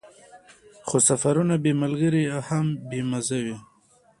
خو 0.87 0.97
سفرونه 1.07 1.55
بې 1.63 1.71
له 1.75 1.79
ملګرو 1.81 2.21
هم 2.47 2.65
بې 2.89 2.99
مزې 3.09 3.39
وي. 3.45 3.57